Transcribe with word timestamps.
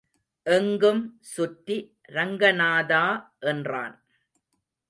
எங்கும் 0.45 1.01
சுற்றி 1.33 1.77
ரங்கநாதா 2.07 3.05
என்றான். 3.39 3.95